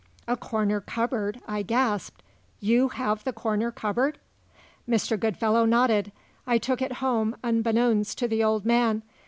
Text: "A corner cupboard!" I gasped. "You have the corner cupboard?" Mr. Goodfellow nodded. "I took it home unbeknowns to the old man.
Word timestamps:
"A 0.27 0.35
corner 0.35 0.81
cupboard!" 0.81 1.39
I 1.47 1.61
gasped. 1.61 2.23
"You 2.59 2.89
have 2.89 3.23
the 3.23 3.31
corner 3.31 3.69
cupboard?" 3.69 4.17
Mr. 4.89 5.15
Goodfellow 5.15 5.65
nodded. 5.65 6.11
"I 6.47 6.57
took 6.57 6.81
it 6.81 6.93
home 7.03 7.35
unbeknowns 7.43 8.15
to 8.15 8.27
the 8.27 8.43
old 8.43 8.65
man. 8.65 9.03